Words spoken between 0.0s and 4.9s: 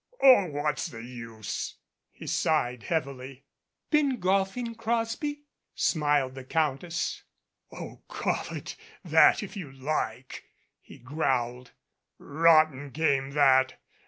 Oh, what's the use," he sighed heavily. "Been golfing,